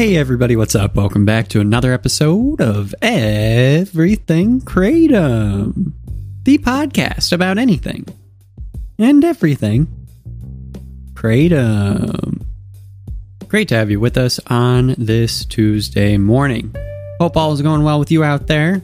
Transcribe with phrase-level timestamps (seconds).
[0.00, 0.94] Hey everybody, what's up?
[0.94, 5.92] Welcome back to another episode of Everything Kratom,
[6.44, 8.06] the podcast about anything
[8.98, 9.88] and everything
[11.12, 12.46] Kratom.
[13.48, 16.74] Great to have you with us on this Tuesday morning.
[17.20, 18.82] Hope all is going well with you out there.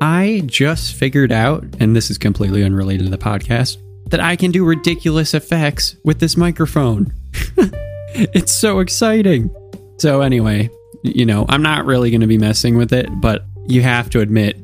[0.00, 3.76] I just figured out, and this is completely unrelated to the podcast,
[4.08, 7.12] that I can do ridiculous effects with this microphone.
[8.14, 9.54] it's so exciting.
[10.02, 10.68] So, anyway,
[11.04, 14.18] you know, I'm not really going to be messing with it, but you have to
[14.18, 14.58] admit.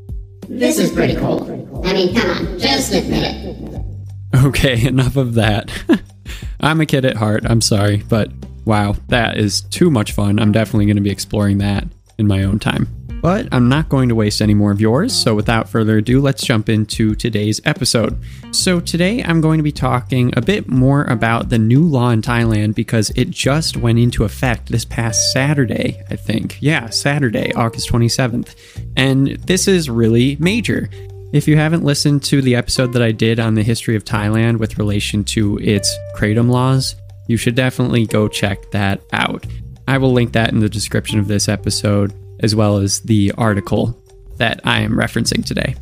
[0.48, 1.44] This is pretty cool.
[1.86, 4.44] I mean, come on, just admit it.
[4.44, 5.70] Okay, enough of that.
[6.60, 7.44] I'm a kid at heart.
[7.46, 8.32] I'm sorry, but
[8.64, 10.40] wow, that is too much fun.
[10.40, 11.86] I'm definitely going to be exploring that
[12.18, 12.88] in my own time.
[13.20, 16.44] But I'm not going to waste any more of yours, so without further ado, let's
[16.44, 18.16] jump into today's episode.
[18.52, 22.22] So, today I'm going to be talking a bit more about the new law in
[22.22, 26.58] Thailand because it just went into effect this past Saturday, I think.
[26.60, 28.54] Yeah, Saturday, August 27th.
[28.96, 30.88] And this is really major.
[31.32, 34.58] If you haven't listened to the episode that I did on the history of Thailand
[34.58, 36.94] with relation to its kratom laws,
[37.26, 39.44] you should definitely go check that out.
[39.88, 44.00] I will link that in the description of this episode as well as the article
[44.36, 45.74] that I am referencing today,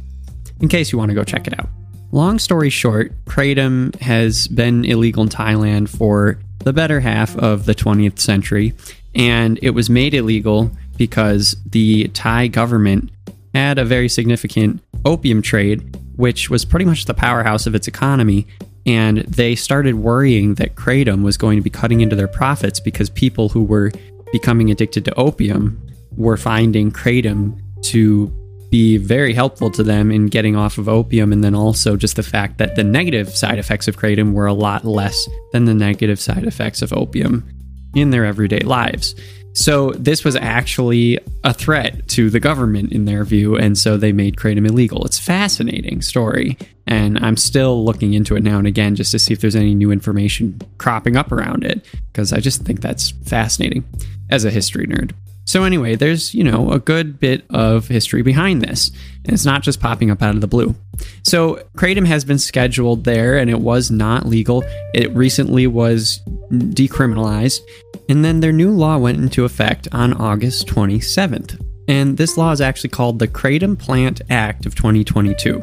[0.61, 1.69] in case you want to go check it out.
[2.13, 7.75] Long story short, Kratom has been illegal in Thailand for the better half of the
[7.75, 8.73] 20th century,
[9.15, 13.11] and it was made illegal because the Thai government
[13.55, 18.47] had a very significant opium trade, which was pretty much the powerhouse of its economy.
[18.85, 23.11] And they started worrying that Kratom was going to be cutting into their profits because
[23.11, 23.91] people who were
[24.33, 25.81] becoming addicted to opium
[26.17, 28.33] were finding kratom to
[28.71, 32.23] be very helpful to them in getting off of opium, and then also just the
[32.23, 36.21] fact that the negative side effects of kratom were a lot less than the negative
[36.21, 37.49] side effects of opium
[37.95, 39.15] in their everyday lives.
[39.55, 44.13] So, this was actually a threat to the government in their view, and so they
[44.13, 45.07] made kratom illegal.
[45.07, 49.19] It's a fascinating story, and I'm still looking into it now and again just to
[49.19, 53.13] see if there's any new information cropping up around it, because I just think that's
[53.25, 53.85] fascinating
[54.29, 55.13] as a history nerd.
[55.47, 58.91] So, anyway, there's, you know, a good bit of history behind this.
[59.25, 60.75] And it's not just popping up out of the blue.
[61.23, 64.65] So, Kratom has been scheduled there and it was not legal.
[64.93, 66.21] It recently was
[66.51, 67.61] decriminalized.
[68.09, 71.63] And then their new law went into effect on August 27th.
[71.89, 75.63] And this law is actually called the Kratom Plant Act of 2022.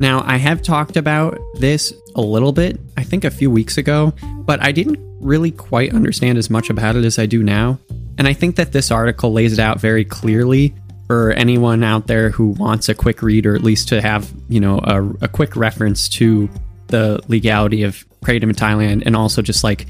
[0.00, 4.12] Now, I have talked about this a little bit, I think a few weeks ago,
[4.40, 7.78] but I didn't really quite understand as much about it as I do now.
[8.18, 10.74] And I think that this article lays it out very clearly
[11.06, 14.60] for anyone out there who wants a quick read or at least to have, you
[14.60, 16.50] know, a, a quick reference to
[16.88, 19.86] the legality of kratom in Thailand and also just like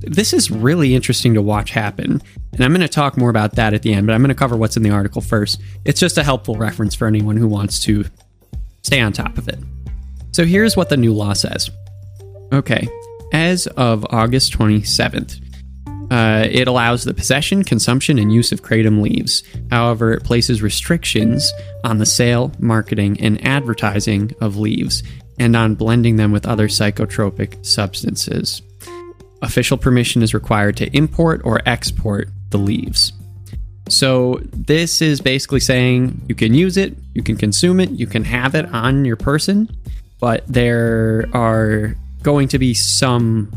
[0.00, 2.22] this is really interesting to watch happen.
[2.52, 4.34] And I'm going to talk more about that at the end, but I'm going to
[4.34, 5.60] cover what's in the article first.
[5.84, 8.04] It's just a helpful reference for anyone who wants to
[8.82, 9.58] stay on top of it.
[10.32, 11.70] So here's what the new law says.
[12.52, 12.88] Okay,
[13.32, 15.40] as of August 27th,
[16.12, 19.42] uh, it allows the possession, consumption, and use of kratom leaves.
[19.70, 21.50] However, it places restrictions
[21.84, 25.02] on the sale, marketing, and advertising of leaves,
[25.38, 28.60] and on blending them with other psychotropic substances.
[29.40, 33.14] Official permission is required to import or export the leaves.
[33.88, 38.24] So, this is basically saying you can use it, you can consume it, you can
[38.24, 39.74] have it on your person,
[40.20, 43.50] but there are going to be some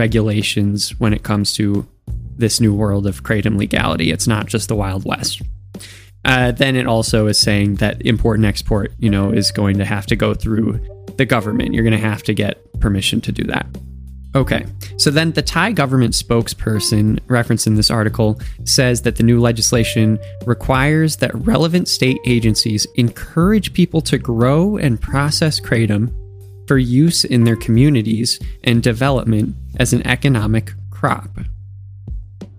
[0.00, 1.86] regulations when it comes to
[2.38, 4.10] this new world of kratom legality.
[4.10, 5.42] It's not just the Wild West.
[6.24, 9.84] Uh, then it also is saying that import and export, you know, is going to
[9.84, 10.80] have to go through
[11.18, 11.74] the government.
[11.74, 13.66] You're going to have to get permission to do that.
[14.34, 14.64] Okay,
[14.96, 20.18] so then the Thai government spokesperson referenced in this article says that the new legislation
[20.46, 26.14] requires that relevant state agencies encourage people to grow and process kratom
[26.70, 31.28] for use in their communities and development as an economic crop.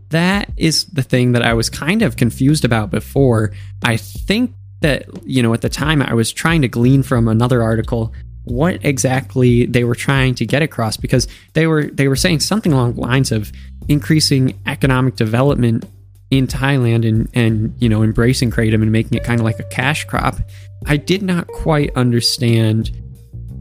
[0.10, 3.54] That is the thing that I was kind of confused about before.
[3.86, 7.64] I think that, you know, at the time I was trying to glean from another
[7.64, 8.14] article
[8.44, 12.74] what exactly they were trying to get across because they were they were saying something
[12.74, 13.50] along the lines of
[13.88, 15.86] increasing economic development
[16.32, 19.70] in Thailand and and you know embracing kratom and making it kind of like a
[19.70, 20.36] cash crop.
[20.86, 22.92] I did not quite understand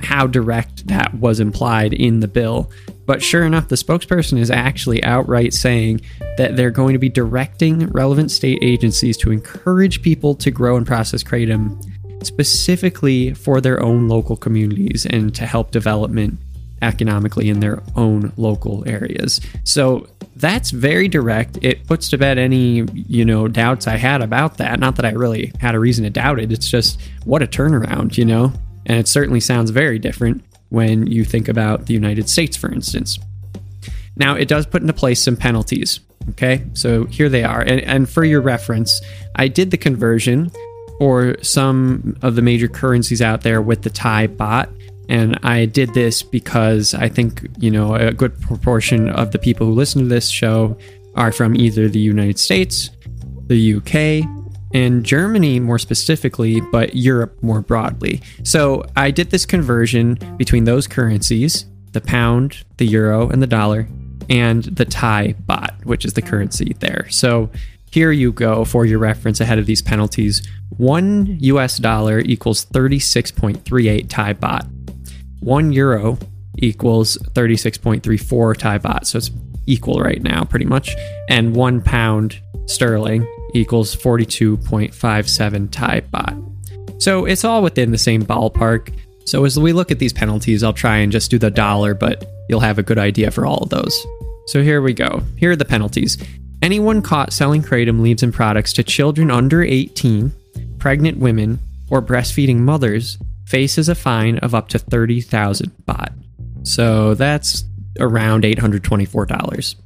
[0.02, 2.70] how direct that was implied in the bill.
[3.06, 6.02] But sure enough, the spokesperson is actually outright saying
[6.36, 10.86] that they're going to be directing relevant state agencies to encourage people to grow and
[10.86, 11.82] process kratom
[12.22, 16.38] specifically for their own local communities and to help development
[16.82, 19.40] economically in their own local areas.
[19.64, 20.06] So
[20.36, 21.58] that's very direct.
[21.62, 24.80] It puts to bed any, you know, doubts I had about that.
[24.80, 26.52] Not that I really had a reason to doubt it.
[26.52, 28.52] It's just what a turnaround, you know?
[28.86, 33.18] And it certainly sounds very different when you think about the United States, for instance.
[34.16, 36.00] Now, it does put into place some penalties.
[36.30, 37.60] Okay, so here they are.
[37.60, 39.00] And, and for your reference,
[39.36, 40.50] I did the conversion
[40.98, 44.68] for some of the major currencies out there with the Thai baht.
[45.08, 49.66] And I did this because I think, you know, a good proportion of the people
[49.66, 50.76] who listen to this show
[51.16, 52.90] are from either the United States,
[53.46, 54.28] the UK,
[54.72, 58.20] and Germany more specifically, but Europe more broadly.
[58.44, 63.88] So I did this conversion between those currencies the pound, the euro, and the dollar,
[64.28, 67.08] and the Thai baht, which is the currency there.
[67.10, 67.50] So
[67.90, 70.46] here you go for your reference ahead of these penalties.
[70.76, 74.68] One US dollar equals 36.38 Thai baht.
[75.40, 76.18] One euro
[76.58, 79.06] equals 36.34 Thai baht.
[79.06, 79.30] So it's
[79.66, 80.94] equal right now, pretty much.
[81.28, 87.02] And one pound sterling equals 42.57 Thai baht.
[87.02, 88.92] So it's all within the same ballpark.
[89.24, 92.24] So as we look at these penalties, I'll try and just do the dollar, but
[92.48, 94.06] you'll have a good idea for all of those.
[94.46, 95.22] So here we go.
[95.36, 96.18] Here are the penalties.
[96.62, 100.32] Anyone caught selling kratom leaves and products to children under 18,
[100.78, 101.58] pregnant women,
[101.90, 106.12] or breastfeeding mothers faces a fine of up to 30,000 baht.
[106.62, 107.64] So that's
[107.98, 109.76] around $824.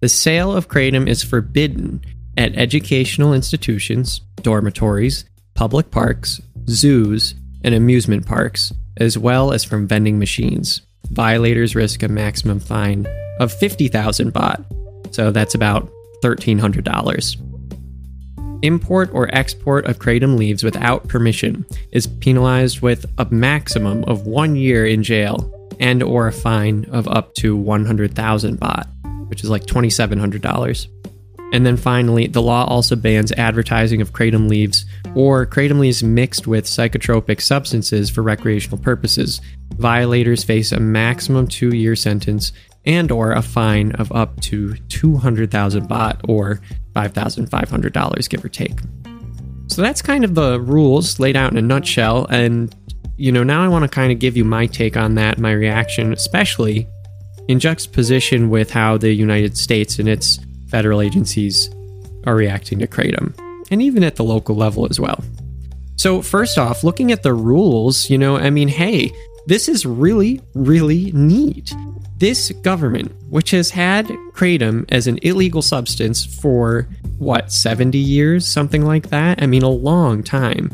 [0.00, 2.02] The sale of kratom is forbidden
[2.36, 5.24] at educational institutions, dormitories,
[5.54, 10.82] public parks, zoos, and amusement parks, as well as from vending machines.
[11.10, 13.06] Violators risk a maximum fine
[13.40, 14.64] of 50,000 baht,
[15.14, 15.90] so that's about
[16.22, 17.36] $1,300.
[18.62, 24.54] Import or export of kratom leaves without permission is penalized with a maximum of one
[24.54, 25.50] year in jail
[25.80, 28.86] and or a fine of up to 100,000 baht,
[29.28, 30.86] which is like $2,700.
[31.52, 36.46] And then finally, the law also bans advertising of kratom leaves or kratom leaves mixed
[36.46, 39.40] with psychotropic substances for recreational purposes.
[39.74, 42.52] Violators face a maximum 2-year sentence
[42.86, 46.60] and or a fine of up to 200,000 baht or
[46.94, 48.78] $5,500 give or take.
[49.66, 52.74] So that's kind of the rules laid out in a nutshell and
[53.16, 55.52] you know, now I want to kind of give you my take on that, my
[55.52, 56.88] reaction, especially
[57.48, 60.38] in juxtaposition with how the United States and its
[60.70, 61.70] federal agencies
[62.26, 63.34] are reacting to Kratom,
[63.70, 65.22] and even at the local level as well.
[65.96, 69.12] So, first off, looking at the rules, you know, I mean, hey,
[69.46, 71.74] this is really, really neat.
[72.16, 76.88] This government, which has had Kratom as an illegal substance for
[77.18, 79.42] what, 70 years, something like that?
[79.42, 80.70] I mean, a long time.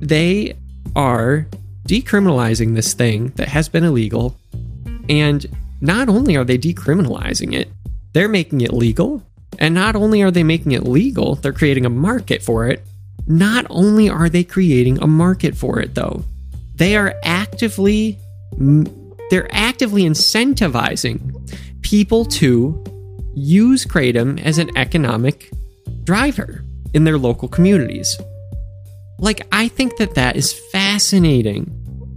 [0.00, 0.56] They
[0.96, 1.46] are
[1.86, 4.36] decriminalizing this thing that has been illegal.
[5.08, 5.44] And
[5.80, 7.68] not only are they decriminalizing it,
[8.12, 9.22] they're making it legal.
[9.58, 12.84] And not only are they making it legal, they're creating a market for it.
[13.26, 16.24] Not only are they creating a market for it though,
[16.74, 18.18] they are actively
[19.30, 22.82] they're actively incentivizing people to
[23.34, 25.50] use kratom as an economic
[26.04, 28.18] driver in their local communities.
[29.18, 31.74] Like I think that that is fascinating.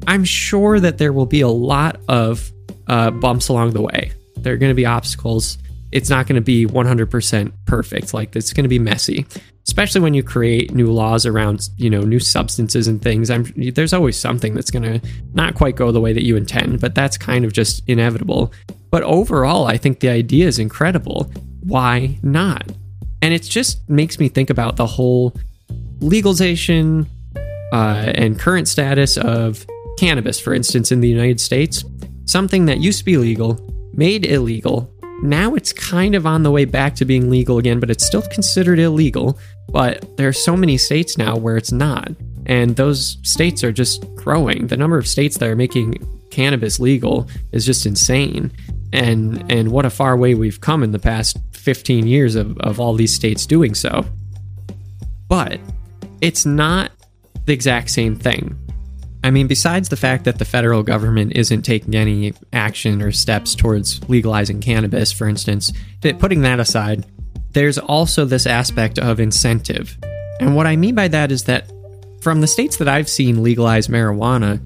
[0.07, 2.51] I'm sure that there will be a lot of
[2.88, 4.12] uh, bumps along the way.
[4.38, 5.57] There are going to be obstacles
[5.91, 8.13] it's not going to be 100% perfect.
[8.13, 9.25] Like it's going to be messy,
[9.67, 13.29] especially when you create new laws around, you know, new substances and things.
[13.29, 16.79] I'm there's always something that's going to not quite go the way that you intend,
[16.79, 18.51] but that's kind of just inevitable.
[18.89, 21.31] But overall, I think the idea is incredible.
[21.62, 22.71] Why not?
[23.21, 25.36] And it just makes me think about the whole
[26.00, 27.05] legalization
[27.71, 29.65] uh, and current status of
[29.98, 31.86] cannabis, for instance, in the United States.
[32.25, 33.60] Something that used to be legal,
[33.93, 37.89] made illegal, now it's kind of on the way back to being legal again, but
[37.89, 39.37] it's still considered illegal.
[39.69, 42.11] But there are so many states now where it's not.
[42.45, 44.67] And those states are just growing.
[44.67, 45.95] The number of states that are making
[46.31, 48.51] cannabis legal is just insane.
[48.93, 52.79] And and what a far way we've come in the past 15 years of, of
[52.79, 54.03] all these states doing so.
[55.27, 55.59] But
[56.19, 56.91] it's not
[57.45, 58.57] the exact same thing.
[59.23, 63.53] I mean, besides the fact that the federal government isn't taking any action or steps
[63.53, 65.71] towards legalizing cannabis, for instance,
[66.19, 67.05] putting that aside,
[67.51, 69.97] there's also this aspect of incentive.
[70.39, 71.71] And what I mean by that is that
[72.21, 74.59] from the states that I've seen legalize marijuana,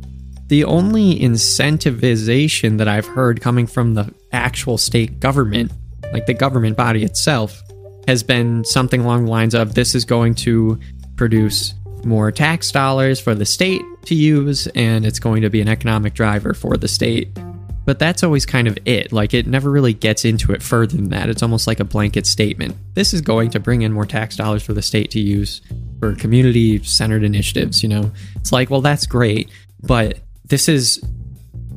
[0.47, 5.71] the only incentivization that I've heard coming from the actual state government,
[6.13, 7.62] like the government body itself,
[8.07, 10.79] has been something along the lines of this is going to
[11.15, 11.74] produce
[12.05, 16.13] more tax dollars for the state to use, and it's going to be an economic
[16.13, 17.38] driver for the state.
[17.85, 19.12] But that's always kind of it.
[19.12, 21.29] Like, it never really gets into it further than that.
[21.29, 22.75] It's almost like a blanket statement.
[22.95, 25.62] This is going to bring in more tax dollars for the state to use
[26.00, 28.12] for community centered initiatives, you know?
[28.38, 29.50] It's like, well, that's great,
[29.83, 31.03] but this is,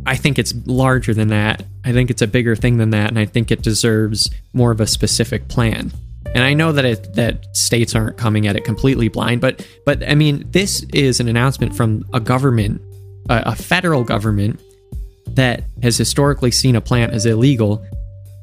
[0.06, 1.62] I think it's larger than that.
[1.85, 4.80] I think it's a bigger thing than that, and I think it deserves more of
[4.80, 5.92] a specific plan.
[6.35, 10.08] And I know that it, that states aren't coming at it completely blind, but but
[10.08, 12.80] I mean, this is an announcement from a government,
[13.28, 14.61] a, a federal government
[15.28, 17.85] that has historically seen a plant as illegal,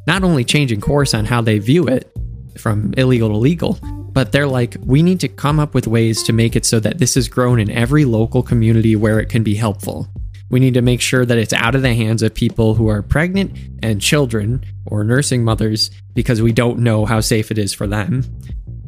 [0.07, 2.11] not only changing course on how they view it
[2.57, 3.79] from illegal to legal,
[4.11, 6.99] but they're like, we need to come up with ways to make it so that
[6.99, 10.07] this is grown in every local community where it can be helpful.
[10.49, 13.01] We need to make sure that it's out of the hands of people who are
[13.01, 17.87] pregnant and children or nursing mothers because we don't know how safe it is for
[17.87, 18.23] them.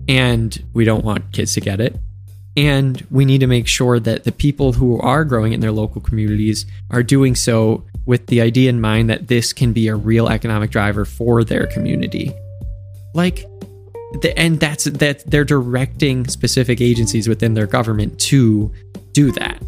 [0.07, 1.97] And we don't want kids to get it.
[2.55, 6.01] And we need to make sure that the people who are growing in their local
[6.01, 10.27] communities are doing so with the idea in mind that this can be a real
[10.27, 12.33] economic driver for their community.
[13.13, 13.45] Like,
[14.37, 18.71] and that's that they're directing specific agencies within their government to
[19.11, 19.61] do that.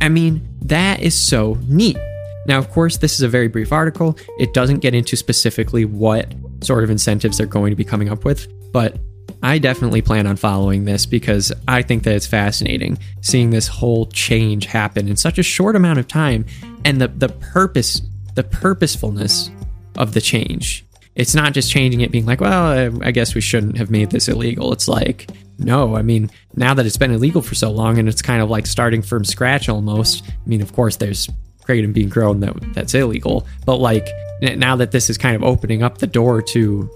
[0.00, 1.98] I mean, that is so neat.
[2.46, 4.18] Now, of course, this is a very brief article.
[4.38, 6.32] It doesn't get into specifically what
[6.62, 8.98] sort of incentives they're going to be coming up with, but
[9.42, 14.06] I definitely plan on following this because I think that it's fascinating seeing this whole
[14.06, 16.46] change happen in such a short amount of time
[16.84, 18.00] and the the purpose
[18.34, 19.50] the purposefulness
[19.96, 20.84] of the change.
[21.14, 24.28] It's not just changing it being like, well, I guess we shouldn't have made this
[24.28, 24.72] illegal.
[24.72, 28.22] It's like, no, I mean, now that it's been illegal for so long and it's
[28.22, 30.24] kind of like starting from scratch almost.
[30.26, 31.28] I mean, of course, there's
[31.66, 34.08] kratom being grown that that's illegal, but like
[34.40, 36.90] now that this is kind of opening up the door to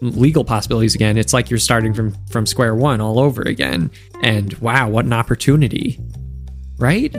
[0.00, 3.90] legal possibilities again, it's like you're starting from from square one all over again.
[4.22, 5.98] And wow, what an opportunity.
[6.78, 7.14] Right?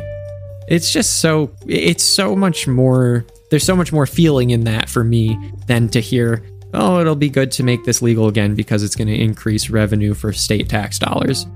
[0.67, 5.03] It's just so it's so much more there's so much more feeling in that for
[5.03, 5.37] me
[5.67, 9.07] than to hear oh, it'll be good to make this legal again because it's going
[9.07, 11.47] to increase revenue for state tax dollars.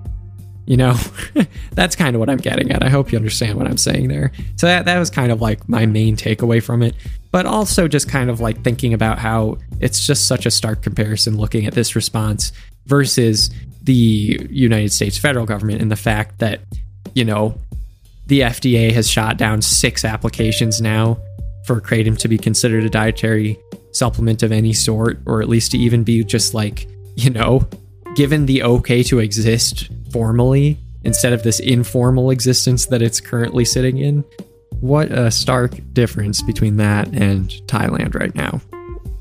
[0.72, 0.98] You know,
[1.74, 2.82] that's kind of what I'm getting at.
[2.82, 4.32] I hope you understand what I'm saying there.
[4.56, 6.96] So that that was kind of like my main takeaway from it,
[7.30, 11.36] but also just kind of like thinking about how it's just such a stark comparison
[11.36, 12.54] looking at this response
[12.86, 13.50] versus
[13.84, 16.62] the United States federal government and the fact that,
[17.16, 17.54] you know,
[18.28, 21.18] the FDA has shot down six applications now
[21.66, 23.60] for kratom to be considered a dietary
[23.92, 26.88] supplement of any sort, or at least to even be just like,
[27.18, 27.68] you know,
[28.16, 33.98] given the okay to exist formally instead of this informal existence that it's currently sitting
[33.98, 34.24] in.
[34.80, 38.62] What a stark difference between that and Thailand right now.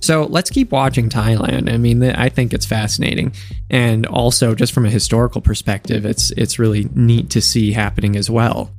[0.01, 1.71] So let's keep watching Thailand.
[1.71, 3.35] I mean, I think it's fascinating,
[3.69, 8.31] and also just from a historical perspective, it's it's really neat to see happening as
[8.31, 8.71] well.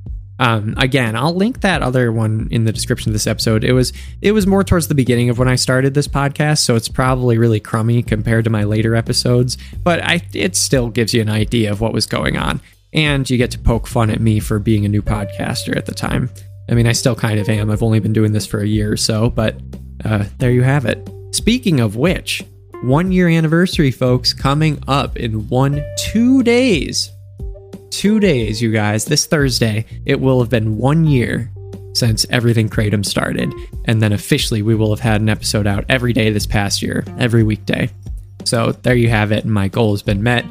[0.42, 3.62] Um, again, I'll link that other one in the description of this episode.
[3.62, 6.74] It was it was more towards the beginning of when I started this podcast, so
[6.74, 11.22] it's probably really crummy compared to my later episodes, but I it still gives you
[11.22, 12.60] an idea of what was going on,
[12.92, 15.94] and you get to poke fun at me for being a new podcaster at the
[15.94, 16.28] time.
[16.68, 17.70] I mean, I still kind of am.
[17.70, 19.54] I've only been doing this for a year or so, but
[20.04, 21.08] uh, there you have it.
[21.30, 22.44] Speaking of which,
[22.82, 27.12] one year anniversary, folks, coming up in one two days
[28.02, 31.48] two days, you guys, this Thursday, it will have been one year
[31.94, 33.54] since everything Kratom started.
[33.84, 37.04] And then officially, we will have had an episode out every day this past year,
[37.20, 37.88] every weekday.
[38.44, 39.44] So there you have it.
[39.44, 40.44] My goal has been met.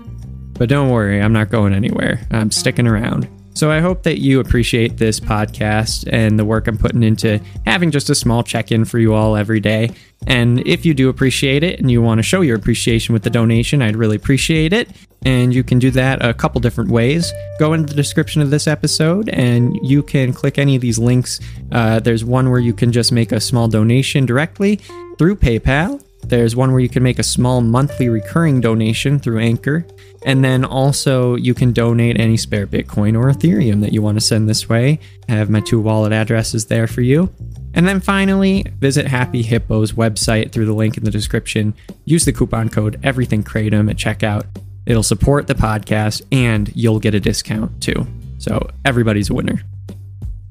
[0.54, 2.26] But don't worry, I'm not going anywhere.
[2.32, 3.28] I'm sticking around.
[3.54, 7.92] So I hope that you appreciate this podcast and the work I'm putting into having
[7.92, 9.92] just a small check in for you all every day.
[10.26, 13.30] And if you do appreciate it and you want to show your appreciation with the
[13.30, 14.88] donation, I'd really appreciate it.
[15.24, 17.32] And you can do that a couple different ways.
[17.60, 21.40] Go into the description of this episode and you can click any of these links.
[21.72, 24.78] Uh, there's one where you can just make a small donation directly
[25.18, 26.04] through PayPal.
[26.24, 29.86] There's one where you can make a small monthly recurring donation through Anchor.
[30.24, 34.26] And then also, you can donate any spare Bitcoin or Ethereum that you want to
[34.26, 35.00] send this way.
[35.28, 37.34] I have my two wallet addresses there for you.
[37.74, 41.74] And then finally, visit Happy Hippo's website through the link in the description.
[42.06, 44.46] Use the coupon code EverythingKratom at checkout.
[44.86, 48.08] It'll support the podcast and you'll get a discount too.
[48.40, 49.62] So everybody's a winner.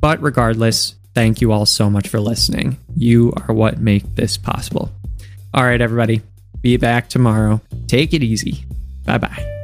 [0.00, 2.78] But regardless, thank you all so much for listening.
[2.96, 4.90] You are what make this possible.
[5.52, 6.22] All right, everybody,
[6.60, 7.60] be back tomorrow.
[7.86, 8.64] Take it easy.
[9.04, 9.59] Bye bye.